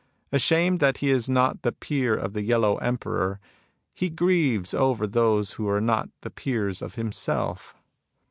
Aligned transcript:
Ashamed 0.31 0.79
that 0.79 0.97
he 0.97 1.11
is 1.11 1.29
not 1.29 1.61
the 1.61 1.71
peer 1.71 2.15
of 2.15 2.33
the 2.33 2.41
Yellow 2.41 2.77
Emperor, 2.77 3.39
he 3.93 4.09
grieves 4.09 4.73
over 4.73 5.05
those 5.05 5.51
who 5.51 5.69
are 5.69 5.79
not 5.79 6.09
the 6.21 6.31
peers 6.31 6.81
of 6.81 6.95
himself. 6.95 7.75